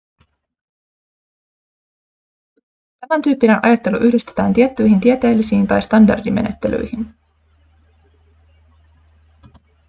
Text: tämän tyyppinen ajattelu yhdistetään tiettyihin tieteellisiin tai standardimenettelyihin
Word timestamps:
tämän 2.99 3.21
tyyppinen 3.21 3.59
ajattelu 3.65 3.97
yhdistetään 3.97 4.53
tiettyihin 4.53 4.99
tieteellisiin 4.99 5.67
tai 5.67 5.81
standardimenettelyihin 5.81 7.15